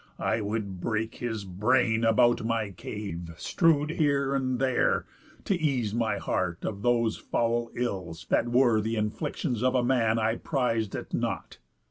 [0.17, 5.05] I would break His brain about my cave, strew'd here and there,
[5.45, 10.17] To ease my heart of those foul ills, that were Th' inflictions of a man
[10.17, 11.59] I priz'd at nought.